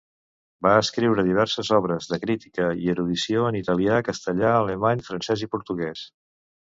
[0.67, 6.03] Va escriure diverses obres de crítica i erudició en italià, castellà, alemany, francès i portuguès.